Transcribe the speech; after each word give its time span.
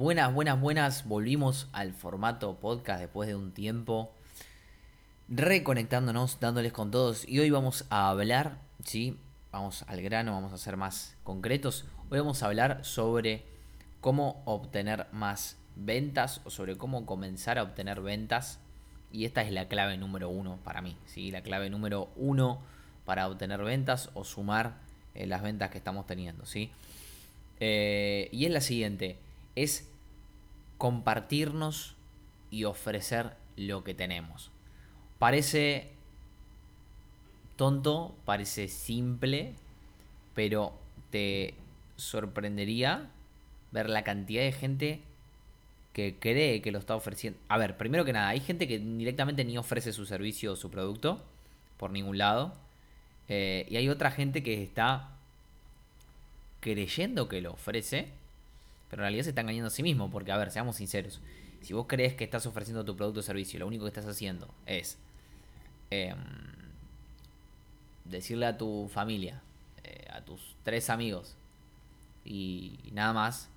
Buenas, 0.00 0.32
buenas, 0.32 0.58
buenas. 0.58 1.06
Volvimos 1.06 1.68
al 1.74 1.92
formato 1.92 2.58
podcast 2.58 3.00
después 3.00 3.28
de 3.28 3.34
un 3.34 3.52
tiempo. 3.52 4.14
Reconectándonos, 5.28 6.40
dándoles 6.40 6.72
con 6.72 6.90
todos. 6.90 7.28
Y 7.28 7.38
hoy 7.38 7.50
vamos 7.50 7.84
a 7.90 8.08
hablar, 8.08 8.56
¿sí? 8.82 9.18
Vamos 9.52 9.84
al 9.88 10.00
grano, 10.00 10.32
vamos 10.32 10.54
a 10.54 10.56
ser 10.56 10.78
más 10.78 11.18
concretos. 11.22 11.84
Hoy 12.08 12.18
vamos 12.18 12.42
a 12.42 12.46
hablar 12.46 12.82
sobre 12.82 13.42
cómo 14.00 14.40
obtener 14.46 15.06
más 15.12 15.58
ventas 15.76 16.40
o 16.46 16.50
sobre 16.50 16.78
cómo 16.78 17.04
comenzar 17.04 17.58
a 17.58 17.62
obtener 17.62 18.00
ventas. 18.00 18.58
Y 19.12 19.26
esta 19.26 19.42
es 19.42 19.52
la 19.52 19.68
clave 19.68 19.98
número 19.98 20.30
uno 20.30 20.60
para 20.64 20.80
mí, 20.80 20.96
¿sí? 21.04 21.30
La 21.30 21.42
clave 21.42 21.68
número 21.68 22.08
uno 22.16 22.62
para 23.04 23.28
obtener 23.28 23.62
ventas 23.62 24.08
o 24.14 24.24
sumar 24.24 24.78
eh, 25.14 25.26
las 25.26 25.42
ventas 25.42 25.68
que 25.68 25.76
estamos 25.76 26.06
teniendo, 26.06 26.46
¿sí? 26.46 26.70
Eh, 27.60 28.30
y 28.32 28.46
es 28.46 28.50
la 28.50 28.62
siguiente 28.62 29.18
es 29.62 29.89
compartirnos 30.80 31.94
y 32.50 32.64
ofrecer 32.64 33.34
lo 33.54 33.84
que 33.84 33.92
tenemos. 33.92 34.50
Parece 35.18 35.90
tonto, 37.56 38.14
parece 38.24 38.66
simple, 38.66 39.52
pero 40.34 40.72
te 41.10 41.52
sorprendería 41.96 43.10
ver 43.72 43.90
la 43.90 44.04
cantidad 44.04 44.42
de 44.42 44.52
gente 44.52 45.00
que 45.92 46.16
cree 46.18 46.62
que 46.62 46.72
lo 46.72 46.78
está 46.78 46.96
ofreciendo. 46.96 47.38
A 47.48 47.58
ver, 47.58 47.76
primero 47.76 48.06
que 48.06 48.14
nada, 48.14 48.28
hay 48.28 48.40
gente 48.40 48.66
que 48.66 48.78
directamente 48.78 49.44
ni 49.44 49.58
ofrece 49.58 49.92
su 49.92 50.06
servicio 50.06 50.54
o 50.54 50.56
su 50.56 50.70
producto 50.70 51.22
por 51.76 51.90
ningún 51.90 52.16
lado. 52.16 52.54
Eh, 53.28 53.66
y 53.68 53.76
hay 53.76 53.90
otra 53.90 54.10
gente 54.10 54.42
que 54.42 54.62
está 54.62 55.10
creyendo 56.60 57.28
que 57.28 57.42
lo 57.42 57.52
ofrece 57.52 58.18
pero 58.90 59.02
en 59.02 59.04
realidad 59.04 59.24
se 59.24 59.30
está 59.30 59.40
engañando 59.40 59.68
a 59.68 59.70
sí 59.70 59.82
mismo, 59.82 60.10
porque 60.10 60.32
a 60.32 60.36
ver, 60.36 60.50
seamos 60.50 60.76
sinceros, 60.76 61.20
si 61.62 61.72
vos 61.72 61.86
crees 61.88 62.14
que 62.14 62.24
estás 62.24 62.44
ofreciendo 62.46 62.84
tu 62.84 62.96
producto 62.96 63.20
o 63.20 63.22
servicio, 63.22 63.58
lo 63.60 63.66
único 63.66 63.84
que 63.84 63.88
estás 63.88 64.06
haciendo 64.06 64.52
es 64.66 64.98
em, 65.90 66.16
decirle 68.04 68.46
a 68.46 68.56
tu 68.56 68.88
familia, 68.92 69.40
eh, 69.84 70.06
a 70.10 70.22
tus 70.22 70.56
tres 70.64 70.90
amigos 70.90 71.36
y, 72.24 72.78
nada 72.92 73.12
más, 73.12 73.48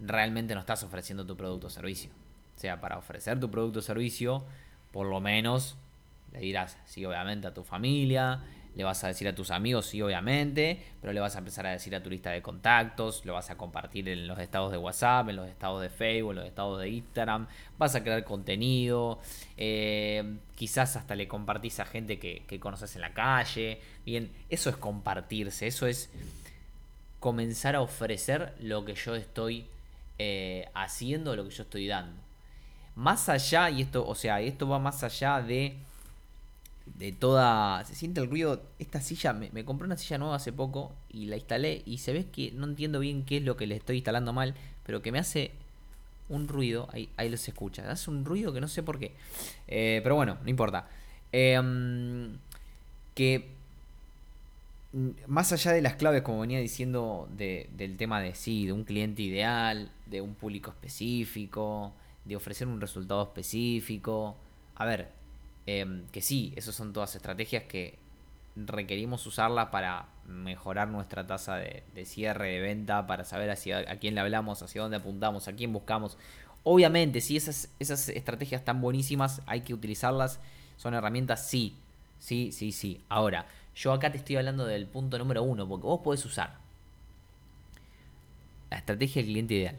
realmente 0.00 0.54
no 0.54 0.60
estás 0.60 0.82
ofreciendo 0.82 1.24
tu 1.24 1.36
producto 1.36 1.68
o 1.68 1.70
servicio. 1.70 2.10
O 2.56 2.60
sea, 2.60 2.80
para 2.80 2.98
ofrecer 2.98 3.38
tu 3.38 3.50
producto 3.50 3.78
o 3.78 3.82
servicio, 3.82 4.44
por 4.92 5.06
lo 5.06 5.20
menos 5.20 5.76
le 6.32 6.40
dirás, 6.40 6.76
sí, 6.86 7.04
obviamente 7.04 7.46
a 7.46 7.54
tu 7.54 7.62
familia, 7.62 8.40
le 8.76 8.84
vas 8.84 9.02
a 9.04 9.08
decir 9.08 9.26
a 9.26 9.34
tus 9.34 9.50
amigos, 9.50 9.86
sí, 9.86 10.02
obviamente, 10.02 10.78
pero 11.00 11.14
le 11.14 11.20
vas 11.20 11.34
a 11.34 11.38
empezar 11.38 11.66
a 11.66 11.70
decir 11.70 11.96
a 11.96 12.02
tu 12.02 12.10
lista 12.10 12.30
de 12.30 12.42
contactos, 12.42 13.24
lo 13.24 13.32
vas 13.32 13.48
a 13.48 13.56
compartir 13.56 14.06
en 14.10 14.28
los 14.28 14.38
estados 14.38 14.70
de 14.70 14.76
WhatsApp, 14.76 15.30
en 15.30 15.36
los 15.36 15.48
estados 15.48 15.80
de 15.80 15.88
Facebook, 15.88 16.32
en 16.32 16.36
los 16.36 16.46
estados 16.46 16.78
de 16.80 16.90
Instagram, 16.90 17.46
vas 17.78 17.94
a 17.94 18.02
crear 18.02 18.22
contenido, 18.24 19.18
eh, 19.56 20.36
quizás 20.54 20.94
hasta 20.96 21.14
le 21.14 21.26
compartís 21.26 21.80
a 21.80 21.86
gente 21.86 22.18
que, 22.18 22.60
conoces 22.60 22.94
en 22.96 23.00
la 23.00 23.14
calle. 23.14 23.80
Bien, 24.04 24.30
eso 24.50 24.68
es 24.68 24.76
compartirse, 24.76 25.66
eso 25.66 25.86
es 25.86 26.10
comenzar 27.18 27.76
a 27.76 27.80
ofrecer 27.80 28.54
lo 28.60 28.84
que 28.84 28.94
yo 28.94 29.14
estoy 29.14 29.66
eh, 30.18 30.68
haciendo, 30.74 31.34
lo 31.34 31.44
que 31.44 31.54
yo 31.54 31.62
estoy 31.62 31.86
dando. 31.86 32.20
Más 32.94 33.30
allá, 33.30 33.70
y 33.70 33.80
esto, 33.80 34.06
o 34.06 34.14
sea, 34.14 34.42
esto 34.42 34.68
va 34.68 34.78
más 34.78 35.02
allá 35.02 35.40
de 35.40 35.78
de 36.86 37.12
toda... 37.12 37.84
Se 37.84 37.94
siente 37.94 38.20
el 38.20 38.30
ruido. 38.30 38.62
Esta 38.78 39.00
silla, 39.00 39.32
me, 39.32 39.64
compré 39.64 39.86
una 39.86 39.96
silla 39.96 40.18
nueva 40.18 40.36
hace 40.36 40.52
poco 40.52 40.92
y 41.10 41.26
la 41.26 41.36
instalé 41.36 41.82
y 41.84 41.98
se 41.98 42.12
ve 42.12 42.26
que 42.26 42.52
no 42.52 42.66
entiendo 42.66 43.00
bien 43.00 43.24
qué 43.24 43.38
es 43.38 43.42
lo 43.42 43.56
que 43.56 43.66
le 43.66 43.76
estoy 43.76 43.96
instalando 43.96 44.32
mal, 44.32 44.54
pero 44.84 45.02
que 45.02 45.12
me 45.12 45.18
hace 45.18 45.50
un 46.28 46.48
ruido, 46.48 46.88
ahí, 46.92 47.08
ahí 47.16 47.28
lo 47.28 47.36
se 47.36 47.52
escucha, 47.52 47.88
hace 47.90 48.10
un 48.10 48.24
ruido 48.24 48.52
que 48.52 48.60
no 48.60 48.68
sé 48.68 48.82
por 48.82 48.98
qué. 48.98 49.12
Eh, 49.68 50.00
pero 50.02 50.14
bueno, 50.14 50.38
no 50.42 50.50
importa. 50.50 50.88
Em, 51.32 52.38
que 53.14 53.56
más 55.26 55.52
allá 55.52 55.72
de 55.72 55.82
las 55.82 55.94
claves, 55.96 56.22
como 56.22 56.40
venía 56.40 56.58
diciendo, 56.58 57.28
del 57.36 57.96
tema 57.96 58.20
de 58.20 58.34
sí, 58.34 58.66
de 58.66 58.72
un 58.72 58.84
cliente 58.84 59.22
ideal, 59.22 59.90
de 60.06 60.20
un 60.20 60.34
público 60.34 60.70
específico, 60.70 61.92
de 62.24 62.36
ofrecer 62.36 62.66
un 62.66 62.80
resultado 62.80 63.22
específico. 63.22 64.36
A 64.76 64.84
ver, 64.86 65.08
Em, 65.66 66.06
que 66.12 66.22
sí, 66.22 66.52
esas 66.56 66.74
son 66.74 66.92
todas 66.92 67.14
estrategias 67.16 67.64
que 67.64 67.98
requerimos 68.56 69.26
usarlas 69.26 69.68
para 69.68 70.06
mejorar 70.26 70.88
nuestra 70.88 71.26
tasa 71.26 71.56
de, 71.56 71.82
cierre 72.04 72.52
de 72.52 72.60
venta, 72.60 73.06
para 73.06 73.24
saber 73.24 73.50
hacia, 73.50 73.78
a 73.78 73.96
quién 73.96 74.14
le 74.14 74.20
hablamos, 74.20 74.62
hacia 74.62 74.82
dónde 74.82 74.96
apuntamos, 74.96 75.48
a 75.48 75.52
quién 75.54 75.72
buscamos. 75.72 76.16
Obviamente, 76.64 77.20
si 77.20 77.36
esas, 77.36 77.68
esas 77.78 78.08
estrategias 78.08 78.60
están 78.60 78.80
buenísimas, 78.80 79.42
hay 79.46 79.60
que 79.60 79.74
utilizarlas. 79.74 80.40
Son 80.76 80.94
herramientas, 80.94 81.46
sí, 81.46 81.76
sí, 82.18 82.50
sí, 82.52 82.72
sí. 82.72 83.00
Ahora, 83.08 83.46
yo 83.74 83.92
acá 83.92 84.10
te 84.10 84.18
estoy 84.18 84.36
hablando 84.36 84.66
del 84.66 84.86
punto 84.86 85.18
número 85.18 85.42
uno, 85.42 85.68
porque 85.68 85.86
vos 85.86 86.00
podés 86.00 86.24
usar 86.24 86.54
la 88.70 88.78
estrategia 88.78 89.22
del 89.22 89.30
cliente 89.30 89.54
ideal, 89.54 89.78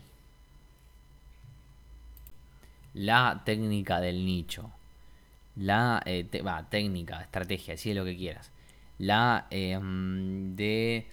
la 2.93 3.41
técnica 3.45 3.99
del 3.99 4.25
nicho, 4.25 4.71
la 5.57 6.01
eh, 6.05 6.25
técnica, 6.69 7.21
estrategia, 7.21 7.73
es 7.73 7.85
lo 7.87 8.05
que 8.05 8.15
quieras, 8.15 8.51
la 8.99 9.47
em, 9.49 10.55
de 10.55 11.07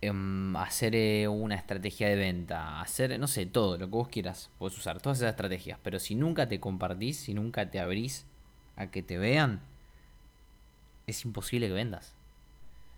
em, 0.00 0.56
hacer 0.56 0.94
eh, 0.94 1.28
una 1.28 1.56
estrategia 1.56 2.08
de 2.08 2.16
venta, 2.16 2.80
hacer, 2.80 3.18
no 3.18 3.26
sé, 3.26 3.46
todo 3.46 3.78
lo 3.78 3.86
que 3.86 3.90
vos 3.90 4.08
quieras, 4.08 4.50
puedes 4.58 4.78
usar 4.78 5.00
todas 5.00 5.18
esas 5.18 5.30
estrategias, 5.30 5.78
pero 5.82 5.98
si 5.98 6.14
nunca 6.14 6.48
te 6.48 6.60
compartís, 6.60 7.18
si 7.18 7.34
nunca 7.34 7.70
te 7.70 7.80
abrís 7.80 8.24
a 8.76 8.90
que 8.90 9.02
te 9.02 9.18
vean, 9.18 9.60
es 11.06 11.24
imposible 11.24 11.68
que 11.68 11.74
vendas. 11.74 12.14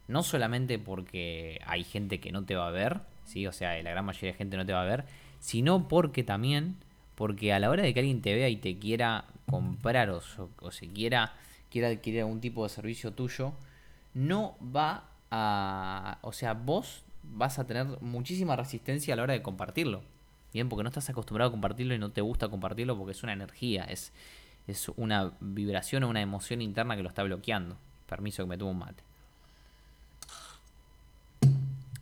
No 0.08 0.22
solamente 0.22 0.78
porque 0.78 1.60
hay 1.66 1.84
gente 1.84 2.18
que 2.20 2.32
no 2.32 2.44
te 2.44 2.56
va 2.56 2.68
a 2.68 2.70
ver, 2.70 3.00
¿sí? 3.24 3.46
o 3.46 3.52
sea, 3.52 3.80
la 3.82 3.90
gran 3.90 4.04
mayoría 4.04 4.32
de 4.32 4.38
gente 4.38 4.56
no 4.56 4.66
te 4.66 4.72
va 4.72 4.82
a 4.82 4.86
ver, 4.86 5.04
sino 5.38 5.88
porque 5.88 6.24
también, 6.24 6.76
porque 7.14 7.52
a 7.52 7.58
la 7.58 7.70
hora 7.70 7.82
de 7.82 7.92
que 7.92 8.00
alguien 8.00 8.22
te 8.22 8.34
vea 8.34 8.48
y 8.48 8.56
te 8.56 8.78
quiera 8.78 9.26
comprar 9.50 10.10
o, 10.10 10.20
o 10.60 10.70
si 10.70 10.88
quiera, 10.88 11.34
adquirir 11.70 12.20
algún 12.20 12.40
tipo 12.40 12.62
de 12.64 12.70
servicio 12.70 13.12
tuyo, 13.12 13.52
no 14.14 14.56
va 14.74 15.04
a... 15.30 16.18
O 16.22 16.32
sea, 16.32 16.54
vos 16.54 17.02
vas 17.22 17.58
a 17.58 17.66
tener 17.66 17.86
muchísima 18.00 18.56
resistencia 18.56 19.14
a 19.14 19.16
la 19.16 19.24
hora 19.24 19.34
de 19.34 19.42
compartirlo. 19.42 20.02
Bien, 20.52 20.68
porque 20.68 20.82
no 20.82 20.88
estás 20.88 21.10
acostumbrado 21.10 21.48
a 21.48 21.52
compartirlo 21.52 21.94
y 21.94 21.98
no 21.98 22.10
te 22.10 22.22
gusta 22.22 22.48
compartirlo 22.48 22.96
porque 22.96 23.12
es 23.12 23.22
una 23.22 23.34
energía, 23.34 23.84
es, 23.84 24.12
es 24.66 24.88
una 24.96 25.32
vibración 25.40 26.04
o 26.04 26.08
una 26.08 26.22
emoción 26.22 26.62
interna 26.62 26.96
que 26.96 27.02
lo 27.02 27.08
está 27.08 27.22
bloqueando. 27.22 27.76
Permiso 28.08 28.44
que 28.44 28.48
me 28.48 28.58
tuvo 28.58 28.70
un 28.70 28.78
mate. 28.78 29.02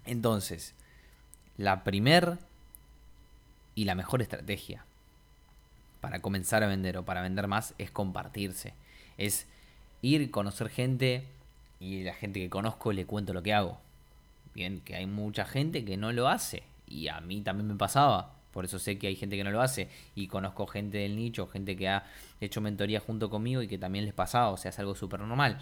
Entonces, 0.04 0.74
la 1.56 1.82
primer 1.82 2.38
y 3.74 3.84
la 3.84 3.96
mejor 3.96 4.22
estrategia 4.22 4.84
para 6.06 6.20
comenzar 6.20 6.62
a 6.62 6.68
vender 6.68 6.98
o 6.98 7.04
para 7.04 7.20
vender 7.20 7.48
más 7.48 7.74
es 7.78 7.90
compartirse. 7.90 8.74
Es 9.18 9.48
ir, 10.02 10.30
conocer 10.30 10.68
gente 10.68 11.24
y 11.80 12.04
la 12.04 12.14
gente 12.14 12.38
que 12.38 12.48
conozco 12.48 12.92
le 12.92 13.06
cuento 13.06 13.32
lo 13.32 13.42
que 13.42 13.52
hago. 13.52 13.80
Bien, 14.54 14.80
que 14.82 14.94
hay 14.94 15.06
mucha 15.06 15.44
gente 15.44 15.84
que 15.84 15.96
no 15.96 16.12
lo 16.12 16.28
hace 16.28 16.62
y 16.86 17.08
a 17.08 17.20
mí 17.20 17.40
también 17.40 17.66
me 17.66 17.74
pasaba. 17.74 18.36
Por 18.52 18.66
eso 18.66 18.78
sé 18.78 19.00
que 19.00 19.08
hay 19.08 19.16
gente 19.16 19.36
que 19.36 19.42
no 19.42 19.50
lo 19.50 19.60
hace 19.60 19.88
y 20.14 20.28
conozco 20.28 20.68
gente 20.68 20.98
del 20.98 21.16
nicho, 21.16 21.48
gente 21.48 21.76
que 21.76 21.88
ha 21.88 22.04
hecho 22.40 22.60
mentoría 22.60 23.00
junto 23.00 23.28
conmigo 23.28 23.60
y 23.60 23.66
que 23.66 23.76
también 23.76 24.04
les 24.04 24.14
pasaba. 24.14 24.50
O 24.50 24.56
sea, 24.56 24.68
es 24.68 24.78
algo 24.78 24.94
súper 24.94 25.18
normal 25.18 25.58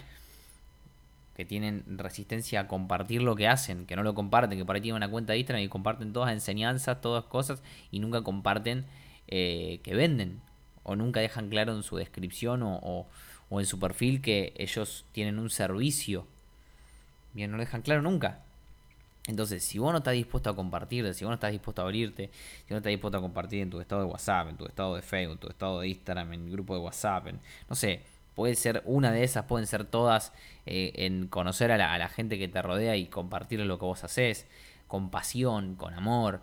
que 1.34 1.46
tienen 1.46 1.84
resistencia 1.86 2.60
a 2.60 2.68
compartir 2.68 3.22
lo 3.22 3.34
que 3.34 3.48
hacen, 3.48 3.86
que 3.86 3.96
no 3.96 4.02
lo 4.02 4.14
comparten, 4.14 4.58
que 4.58 4.64
por 4.66 4.76
ahí 4.76 4.82
tienen 4.82 4.96
una 4.96 5.10
cuenta 5.10 5.32
de 5.32 5.38
Instagram 5.38 5.64
y 5.64 5.68
comparten 5.68 6.12
todas 6.12 6.32
enseñanzas, 6.32 7.00
todas 7.00 7.24
cosas, 7.24 7.62
y 7.90 7.98
nunca 7.98 8.20
comparten 8.20 8.84
eh, 9.28 9.80
que 9.82 9.94
venden 9.94 10.40
o 10.84 10.96
nunca 10.96 11.20
dejan 11.20 11.48
claro 11.48 11.74
en 11.74 11.82
su 11.82 11.96
descripción 11.96 12.60
o, 12.62 13.06
en 13.50 13.66
su 13.66 13.78
perfil 13.78 14.20
que 14.20 14.52
ellos 14.56 15.06
tienen 15.12 15.38
un 15.38 15.50
servicio. 15.50 16.26
Bien, 17.32 17.50
no 17.50 17.56
lo 17.56 17.62
dejan 17.62 17.82
claro 17.82 18.02
nunca. 18.02 18.42
Entonces, 19.26 19.64
si 19.64 19.78
vos 19.78 19.92
no 19.92 19.98
estás 19.98 20.12
dispuesto 20.12 20.50
a 20.50 20.56
compartir, 20.56 21.14
si 21.14 21.24
vos 21.24 21.30
no 21.30 21.34
estás 21.34 21.52
dispuesto 21.52 21.80
a 21.80 21.84
abrirte, 21.84 22.30
si 22.66 22.74
no 22.74 22.76
estás 22.76 22.90
dispuesto 22.90 23.18
a 23.18 23.20
compartir 23.22 23.62
en 23.62 23.70
tu 23.70 23.80
estado 23.80 24.02
de 24.02 24.08
WhatsApp, 24.08 24.48
en 24.48 24.56
tu 24.56 24.66
estado 24.66 24.96
de 24.96 25.02
Facebook, 25.02 25.34
en 25.34 25.40
tu 25.40 25.48
estado 25.48 25.80
de 25.80 25.88
Instagram, 25.88 26.32
en 26.34 26.44
el 26.44 26.50
grupo 26.52 26.74
de 26.74 26.80
WhatsApp, 26.80 27.28
en, 27.28 27.40
no 27.68 27.74
sé, 27.74 28.02
puede 28.34 28.54
ser 28.54 28.82
una 28.84 29.12
de 29.12 29.24
esas, 29.24 29.46
pueden 29.46 29.66
ser 29.66 29.84
todas, 29.84 30.32
eh, 30.66 30.92
en 30.96 31.28
conocer 31.28 31.72
a 31.72 31.78
la, 31.78 31.94
a 31.94 31.98
la, 31.98 32.08
gente 32.08 32.38
que 32.38 32.48
te 32.48 32.60
rodea 32.60 32.96
y 32.96 33.06
compartir 33.06 33.60
lo 33.60 33.78
que 33.78 33.86
vos 33.86 34.04
haces, 34.04 34.46
con 34.88 35.10
pasión, 35.10 35.76
con 35.76 35.94
amor, 35.94 36.42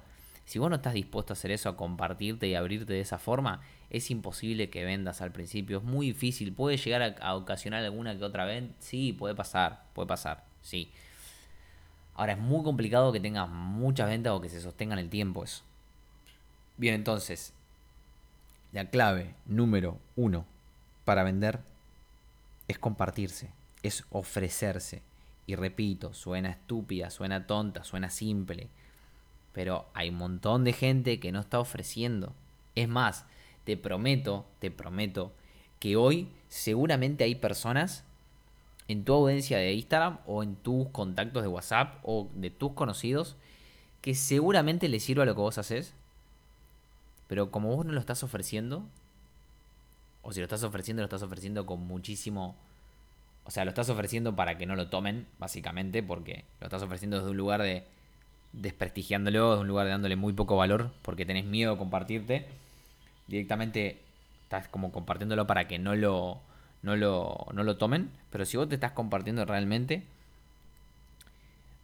si 0.52 0.60
vos 0.60 0.70
no 0.70 0.76
estás 0.76 0.94
dispuesto 0.94 1.32
a 1.32 1.36
hacer 1.36 1.50
eso, 1.52 1.70
a 1.70 1.78
compartirte 1.78 2.46
y 2.46 2.56
abrirte 2.56 2.92
de 2.92 3.00
esa 3.00 3.18
forma, 3.18 3.62
es 3.90 4.12
imposible 4.12 4.70
que 4.70 4.84
vendas 4.84 5.22
al 5.22 5.32
principio. 5.32 5.78
Es 5.78 5.84
muy 5.86 6.08
difícil. 6.08 6.52
Puede 6.52 6.76
llegar 6.76 7.16
a, 7.22 7.36
ocasionar 7.36 7.86
alguna 7.86 8.18
que 8.18 8.26
otra 8.26 8.44
vez. 8.44 8.66
Sí, 8.80 9.14
puede 9.14 9.34
pasar. 9.34 9.86
Puede 9.94 10.10
pasar. 10.10 10.44
Sí. 10.62 10.92
Ahora 12.16 12.34
es 12.34 12.38
muy 12.38 12.66
complicado 12.66 13.14
que 13.14 13.22
tengas 13.22 13.48
muchas 13.48 14.10
ventas 14.10 14.34
o 14.34 14.42
que 14.42 14.50
se 14.50 14.60
sostengan 14.60 15.00
el 15.00 15.10
tiempo 15.10 15.46
eso. 15.46 15.64
Bien, 16.76 16.96
entonces, 16.96 17.54
la 18.74 18.90
clave 18.90 19.36
número 19.46 20.00
uno 20.18 20.46
para 21.06 21.24
vender 21.24 21.62
es 22.68 22.78
compartirse, 22.78 23.52
es 23.84 24.04
ofrecerse. 24.10 25.02
Y 25.48 25.56
repito, 25.56 26.14
suena 26.14 26.50
estúpida, 26.50 27.10
suena 27.10 27.48
tonta, 27.48 27.86
suena 27.86 28.10
simple, 28.10 28.68
pero 29.54 29.86
hay 29.94 30.10
un 30.10 30.16
montón 30.16 30.64
de 30.64 30.74
gente 30.74 31.20
que 31.20 31.32
no 31.32 31.40
está 31.40 31.60
ofreciendo. 31.60 32.34
Es 32.76 32.88
más, 32.88 33.26
te 33.64 33.78
prometo, 33.78 34.46
te 34.60 34.72
prometo 34.72 35.32
que 35.80 35.96
hoy 35.96 36.30
seguramente 36.48 37.24
hay 37.24 37.36
personas 37.36 38.04
en 38.88 39.04
tu 39.04 39.14
audiencia 39.14 39.58
de 39.58 39.74
Instagram 39.74 40.20
o 40.26 40.44
en 40.44 40.56
tus 40.56 40.90
contactos 40.90 41.44
de 41.44 41.48
WhatsApp 41.48 42.00
o 42.04 42.30
de 42.36 42.50
tus 42.50 42.74
conocidos 42.74 43.36
que 44.02 44.16
seguramente 44.16 44.90
les 44.90 45.04
sirva 45.04 45.26
lo 45.26 45.36
que 45.36 45.42
vos 45.42 45.58
haces, 45.58 45.94
pero 47.28 47.52
como 47.52 47.76
vos 47.76 47.86
no 47.86 47.94
lo 47.94 48.00
estás 48.00 48.24
ofreciendo, 48.24 48.84
o 50.24 50.34
si 50.34 50.40
lo 50.40 50.46
estás 50.46 50.64
ofreciendo, 50.64 51.02
lo 51.02 51.06
estás 51.06 51.24
ofreciendo 51.24 51.66
con 51.66 51.80
muchísimo... 51.88 52.56
O 53.44 53.50
sea, 53.50 53.66
lo 53.66 53.70
estás 53.70 53.90
ofreciendo 53.90 54.36
para 54.36 54.58
que 54.58 54.68
no 54.68 54.76
lo 54.76 54.90
tomen, 54.90 55.28
básicamente, 55.40 56.04
porque 56.04 56.46
lo 56.60 56.68
estás 56.68 56.84
ofreciendo 56.84 57.18
desde 57.18 57.32
un 57.32 57.38
lugar 57.38 57.62
de 57.64 57.86
desprestigiándolo, 58.54 59.52
desde 59.52 59.62
un 59.62 59.68
lugar 59.68 59.86
de 59.86 59.92
dándole 59.92 60.16
muy 60.16 60.34
poco 60.34 60.58
valor, 60.58 60.92
porque 61.02 61.26
tenés 61.26 61.46
miedo 61.46 61.74
a 61.74 61.78
compartirte. 61.78 62.46
Directamente 63.28 64.00
estás 64.44 64.68
como 64.68 64.92
compartiéndolo 64.92 65.48
para 65.48 65.68
que 65.68 65.80
no 65.80 65.96
lo, 65.96 66.42
no 66.82 66.96
lo, 66.96 67.48
no 67.54 67.64
lo 67.64 67.78
tomen. 67.78 68.10
Pero 68.30 68.46
si 68.46 68.58
vos 68.58 68.68
te 68.68 68.76
estás 68.76 68.92
compartiendo 68.92 69.46
realmente, 69.46 70.04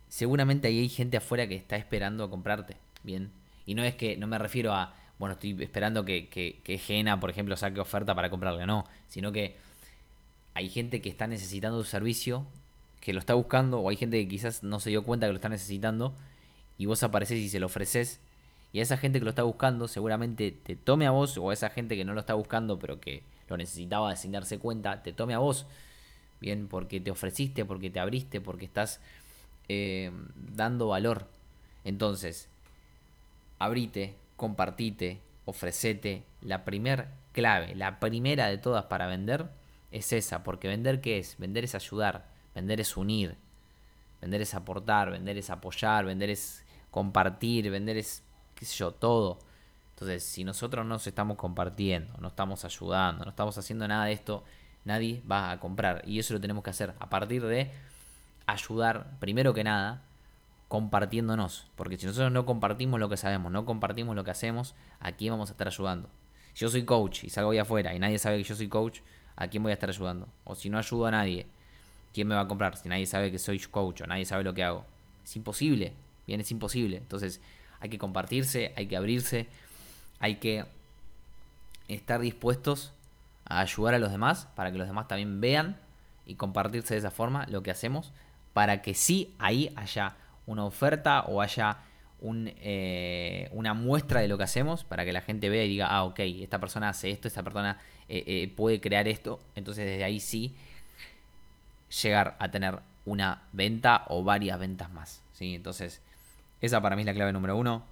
seguramente 0.10 0.68
ahí 0.68 0.80
hay 0.80 0.90
gente 0.90 1.18
afuera 1.18 1.48
que 1.48 1.56
está 1.56 1.76
esperando 1.76 2.24
a 2.24 2.30
comprarte. 2.30 2.78
Bien. 3.04 3.32
Y 3.66 3.76
no 3.76 3.84
es 3.84 3.96
que, 3.96 4.18
no 4.18 4.28
me 4.28 4.38
refiero 4.38 4.74
a, 4.74 4.94
bueno, 5.20 5.34
estoy 5.34 5.56
esperando 5.62 6.06
que, 6.06 6.28
que, 6.30 6.60
que 6.64 6.78
Gena, 6.78 7.20
por 7.20 7.30
ejemplo, 7.30 7.56
saque 7.58 7.80
oferta 7.80 8.16
para 8.16 8.30
comprarle. 8.30 8.66
No, 8.66 8.86
sino 9.08 9.32
que 9.32 9.56
hay 10.54 10.70
gente 10.70 11.02
que 11.02 11.10
está 11.10 11.28
necesitando 11.28 11.78
un 11.78 11.86
servicio, 11.86 12.46
que 13.00 13.14
lo 13.14 13.20
está 13.20 13.34
buscando, 13.34 13.80
o 13.80 13.90
hay 13.90 13.96
gente 13.96 14.22
que 14.22 14.28
quizás 14.28 14.64
no 14.64 14.80
se 14.80 14.90
dio 14.90 15.04
cuenta 15.04 15.28
que 15.28 15.32
lo 15.32 15.38
está 15.38 15.50
necesitando, 15.50 16.16
y 16.78 16.86
vos 16.86 17.04
apareces 17.04 17.38
y 17.38 17.50
se 17.50 17.60
lo 17.60 17.68
ofreces. 17.68 18.20
Y 18.74 18.80
a 18.80 18.84
esa 18.84 18.98
gente 18.98 19.20
que 19.20 19.26
lo 19.26 19.30
está 19.30 19.44
buscando, 19.44 19.88
seguramente 19.88 20.52
te 20.52 20.76
tome 20.76 21.08
a 21.08 21.12
vos, 21.12 21.38
o 21.38 21.50
a 21.50 21.54
esa 21.54 21.70
gente 21.70 21.96
que 21.96 22.06
no 22.06 22.14
lo 22.14 22.20
está 22.20 22.34
buscando, 22.34 22.78
pero 22.80 23.00
que 23.00 23.24
lo 23.48 23.58
necesitaba 23.58 24.16
sin 24.16 24.32
darse 24.32 24.60
cuenta, 24.60 25.04
te 25.04 25.14
tome 25.14 25.34
a 25.34 25.40
vos. 25.40 25.66
Bien, 26.40 26.68
porque 26.68 27.00
te 27.00 27.10
ofreciste, 27.10 27.66
porque 27.66 27.90
te 27.90 28.00
abriste, 28.00 28.42
porque 28.42 28.66
estás 28.66 29.00
eh, 29.70 30.12
dando 30.36 30.90
valor. 30.90 31.28
Entonces, 31.84 32.50
abrite, 33.60 34.16
compartite, 34.36 35.22
ofrecete. 35.46 36.24
La 36.42 36.64
primer 36.66 37.08
clave, 37.32 37.76
la 37.76 38.00
primera 38.00 38.48
de 38.48 38.58
todas 38.58 38.86
para 38.86 39.08
vender 39.08 39.50
es 39.92 40.14
esa, 40.14 40.44
porque 40.44 40.68
vender 40.68 41.02
qué 41.02 41.18
es? 41.18 41.38
Vender 41.38 41.64
es 41.64 41.76
ayudar, 41.76 42.28
vender 42.54 42.80
es 42.80 42.98
unir, 42.98 43.36
vender 44.22 44.42
es 44.42 44.54
aportar, 44.54 45.12
vender 45.12 45.38
es 45.38 45.50
apoyar, 45.50 46.06
vender 46.06 46.30
es 46.30 46.64
compartir, 46.98 47.70
vender 47.70 47.96
es, 47.96 48.24
qué 48.56 48.66
sé 48.66 48.76
yo, 48.76 48.92
todo. 48.92 49.38
Entonces, 49.92 50.24
si 50.24 50.44
nosotros 50.44 50.84
no 50.84 50.96
nos 50.96 51.06
estamos 51.06 51.38
compartiendo, 51.38 52.12
no 52.20 52.30
estamos 52.30 52.66
ayudando, 52.66 53.24
no 53.24 53.30
estamos 53.30 53.56
haciendo 53.56 53.88
nada 53.88 54.06
de 54.06 54.14
esto, 54.14 54.44
nadie 54.84 55.22
va 55.30 55.52
a 55.52 55.60
comprar. 55.60 56.02
Y 56.08 56.18
eso 56.18 56.34
lo 56.34 56.42
tenemos 56.42 56.64
que 56.64 56.72
hacer 56.72 56.96
a 56.98 57.08
partir 57.08 57.46
de 57.46 57.70
ayudar, 58.48 59.12
primero 59.20 59.54
que 59.54 59.64
nada, 59.64 60.02
compartiéndonos. 60.70 61.68
Porque 61.76 61.98
si 61.98 62.08
nosotros 62.08 62.32
no 62.32 62.48
compartimos 62.48 63.00
lo 63.00 63.10
que 63.10 63.18
sabemos, 63.18 63.52
no 63.52 63.64
compartimos 63.64 64.16
lo 64.16 64.24
que 64.24 64.32
hacemos, 64.32 64.74
¿a 65.00 65.12
quién 65.12 65.34
vamos 65.34 65.50
a 65.50 65.52
estar 65.52 65.68
ayudando? 65.68 66.10
Si 66.56 66.62
yo 66.62 66.70
soy 66.70 66.84
coach 66.84 67.26
y 67.26 67.30
salgo 67.30 67.52
ahí 67.52 67.60
afuera 67.60 67.94
y 67.94 68.00
nadie 68.00 68.18
sabe 68.18 68.38
que 68.38 68.44
yo 68.44 68.56
soy 68.56 68.70
coach, 68.70 69.02
¿a 69.36 69.50
quién 69.50 69.62
voy 69.62 69.70
a 69.70 69.74
estar 69.74 69.90
ayudando? 69.90 70.28
O 70.46 70.56
si 70.56 70.72
no 70.72 70.80
ayudo 70.80 71.06
a 71.06 71.12
nadie, 71.12 71.46
¿quién 72.12 72.28
me 72.28 72.34
va 72.34 72.42
a 72.42 72.48
comprar? 72.48 72.76
Si 72.76 72.90
nadie 72.90 73.06
sabe 73.06 73.32
que 73.32 73.38
soy 73.38 73.60
coach 73.60 74.02
o 74.02 74.08
nadie 74.08 74.26
sabe 74.26 74.44
lo 74.44 74.56
que 74.56 74.64
hago. 74.64 74.84
Es 75.24 75.36
imposible, 75.36 75.94
bien, 76.28 76.42
es 76.42 76.52
imposible. 76.52 76.98
Entonces 76.98 77.42
hay 77.80 77.90
que 77.90 77.98
compartirse, 77.98 78.74
hay 78.76 78.88
que 78.88 78.98
abrirse, 78.98 79.48
hay 80.20 80.36
que 80.36 80.66
estar 81.88 82.20
dispuestos 82.20 82.94
a 83.46 83.62
ayudar 83.62 83.94
a 83.96 84.00
los 84.00 84.12
demás 84.12 84.48
para 84.56 84.72
que 84.72 84.78
los 84.78 84.88
demás 84.88 85.08
también 85.08 85.42
vean 85.42 85.78
y 86.26 86.36
compartirse 86.36 86.94
de 86.94 87.00
esa 87.00 87.12
forma 87.12 87.46
lo 87.48 87.64
que 87.64 87.72
hacemos 87.72 88.12
para 88.54 88.82
que 88.82 88.94
sí 88.94 89.34
ahí 89.40 89.72
haya 89.76 90.16
una 90.46 90.66
oferta 90.66 91.22
o 91.28 91.42
haya 91.42 91.78
un, 92.20 92.52
eh, 92.58 93.50
una 93.52 93.74
muestra 93.74 94.22
de 94.22 94.28
lo 94.28 94.38
que 94.38 94.44
hacemos 94.44 94.84
para 94.84 95.06
que 95.06 95.14
la 95.14 95.22
gente 95.22 95.50
vea 95.50 95.64
y 95.64 95.70
diga, 95.70 95.88
ah, 95.88 96.04
ok, 96.04 96.20
esta 96.20 96.60
persona 96.60 96.90
hace 96.90 97.12
esto, 97.12 97.28
esta 97.28 97.44
persona 97.44 97.80
eh, 98.10 98.24
eh, 98.26 98.54
puede 98.56 98.82
crear 98.82 99.08
esto, 99.08 99.40
entonces 99.56 99.86
desde 99.86 100.04
ahí 100.04 100.20
sí 100.20 100.56
llegar 102.02 102.36
a 102.40 102.50
tener 102.50 102.80
una 103.06 103.44
venta 103.54 104.06
o 104.08 104.24
varias 104.24 104.60
ventas 104.60 104.92
más. 104.92 105.22
¿sí? 105.34 105.56
Entonces, 105.56 106.02
esa 106.62 106.82
para 106.82 106.96
mí 106.96 107.02
es 107.02 107.06
la 107.06 107.14
clave 107.14 107.34
número 107.34 107.56
uno. 107.56 107.84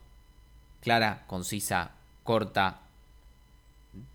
Clara, 0.82 1.24
concisa, 1.28 1.92
corta, 2.24 2.82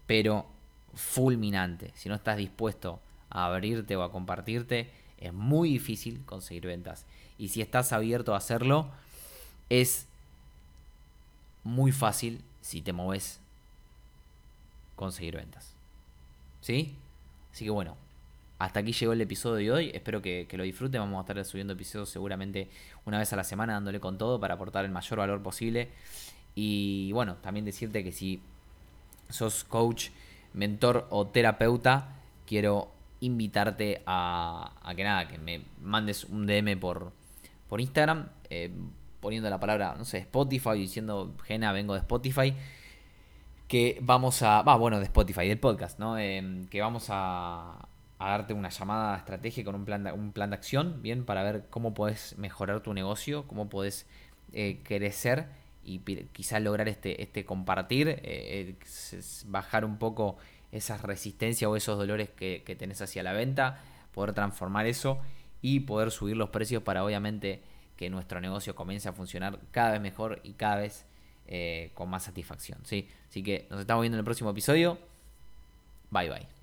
pero 0.06 0.46
fulminante. 0.94 1.92
Si 1.94 2.08
no 2.08 2.14
estás 2.14 2.36
dispuesto 2.36 3.00
a 3.30 3.46
abrirte 3.46 3.96
o 3.96 4.02
a 4.02 4.12
compartirte, 4.12 4.90
es 5.18 5.32
muy 5.32 5.70
difícil 5.70 6.24
conseguir 6.24 6.66
ventas. 6.66 7.06
Y 7.38 7.48
si 7.48 7.60
estás 7.60 7.92
abierto 7.92 8.34
a 8.34 8.38
hacerlo, 8.38 8.90
es 9.68 10.06
muy 11.64 11.92
fácil 11.92 12.42
si 12.60 12.82
te 12.82 12.92
moves 12.92 13.40
conseguir 14.96 15.36
ventas. 15.36 15.72
¿Sí? 16.60 16.96
Así 17.52 17.64
que 17.64 17.70
bueno, 17.70 17.96
hasta 18.60 18.80
aquí 18.80 18.92
llegó 18.92 19.14
el 19.14 19.20
episodio 19.22 19.56
de 19.56 19.72
hoy. 19.72 19.90
Espero 19.94 20.20
que, 20.20 20.46
lo 20.52 20.64
disfruten. 20.64 21.00
Vamos 21.00 21.16
a 21.16 21.20
estar 21.22 21.44
subiendo 21.46 21.72
episodios 21.72 22.10
seguramente 22.10 22.68
una 23.06 23.18
vez 23.18 23.32
a 23.32 23.36
la 23.36 23.42
semana, 23.42 23.72
dándole 23.72 24.00
con 24.00 24.18
todo 24.18 24.38
para 24.38 24.54
aportar 24.54 24.84
el 24.84 24.90
mayor 24.90 25.18
valor 25.18 25.42
posible. 25.42 25.88
Y 26.54 27.10
bueno, 27.12 27.36
también 27.36 27.64
decirte 27.64 28.04
que 28.04 28.12
si 28.12 28.42
sos 29.30 29.64
coach, 29.64 30.10
mentor 30.52 31.06
o 31.08 31.26
terapeuta, 31.28 32.16
quiero 32.46 32.92
invitarte 33.20 34.02
a, 34.04 34.72
que 34.94 35.04
nada, 35.04 35.26
que 35.26 35.38
me 35.38 35.62
mandes 35.80 36.24
un 36.24 36.46
DM 36.46 36.78
por, 36.78 37.12
por 37.66 37.80
Instagram, 37.80 38.28
eh, 38.50 38.70
poniendo 39.20 39.48
la 39.48 39.58
palabra, 39.58 39.94
no 39.96 40.04
sé, 40.04 40.18
Spotify, 40.18 40.74
diciendo, 40.74 41.34
Gena, 41.44 41.72
vengo 41.72 41.94
de 41.94 42.00
Spotify, 42.00 42.54
que 43.68 43.98
vamos 44.02 44.42
a, 44.42 44.60
bueno, 44.76 44.98
de 44.98 45.04
Spotify, 45.04 45.48
del 45.48 45.58
podcast, 45.58 45.98
¿no? 45.98 46.18
Em, 46.18 46.66
que 46.66 46.82
vamos 46.82 47.06
a, 47.08 47.88
a, 48.20 48.30
darte 48.30 48.52
una 48.54 48.68
llamada 48.68 49.16
estratégica 49.16 49.64
con 49.64 49.74
un 49.74 49.84
plan, 49.84 50.04
de, 50.04 50.12
un 50.12 50.32
plan 50.32 50.50
de 50.50 50.56
acción, 50.56 51.02
bien, 51.02 51.24
para 51.24 51.42
ver 51.42 51.66
cómo 51.70 51.94
puedes 51.94 52.36
mejorar 52.38 52.80
tu 52.80 52.94
negocio, 52.94 53.46
cómo 53.46 53.68
puedes 53.68 54.06
eh, 54.52 54.80
crecer 54.84 55.48
y 55.82 55.98
quizás 56.32 56.62
lograr 56.62 56.88
este, 56.88 57.22
este 57.22 57.44
compartir, 57.44 58.20
eh, 58.22 58.76
bajar 59.46 59.84
un 59.84 59.98
poco 59.98 60.36
esas 60.72 61.02
resistencias 61.02 61.68
o 61.68 61.76
esos 61.76 61.98
dolores 61.98 62.28
que, 62.30 62.62
que 62.64 62.76
tenés 62.76 63.00
hacia 63.00 63.22
la 63.22 63.32
venta, 63.32 63.82
poder 64.12 64.34
transformar 64.34 64.86
eso 64.86 65.18
y 65.62 65.80
poder 65.80 66.10
subir 66.10 66.36
los 66.36 66.50
precios 66.50 66.82
para 66.82 67.04
obviamente 67.04 67.62
que 67.96 68.08
nuestro 68.08 68.40
negocio 68.40 68.74
comience 68.74 69.08
a 69.08 69.12
funcionar 69.12 69.58
cada 69.72 69.92
vez 69.92 70.00
mejor 70.00 70.40
y 70.42 70.54
cada 70.54 70.76
vez 70.76 71.04
eh, 71.46 71.90
con 71.94 72.08
más 72.08 72.22
satisfacción. 72.22 72.78
¿sí? 72.84 73.08
Así 73.28 73.42
que 73.42 73.66
nos 73.70 73.80
estamos 73.80 74.02
viendo 74.02 74.16
en 74.16 74.20
el 74.20 74.24
próximo 74.24 74.50
episodio. 74.50 74.98
Bye 76.10 76.30
bye. 76.30 76.59